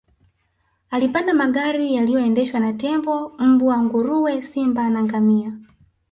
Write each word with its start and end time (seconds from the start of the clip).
Alipanda 0.89 1.33
magari 1.33 1.93
yaliyoendeshwa 1.95 2.59
na 2.59 2.73
tembo 2.73 3.29
mbwa 3.39 3.81
nguruwe 3.83 4.41
simba 4.41 4.89
na 4.89 5.03
ngamia 5.03 5.53